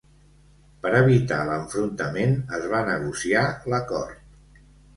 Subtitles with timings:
[0.85, 4.61] Per evitar l'enfrontament es va negociar l'acord.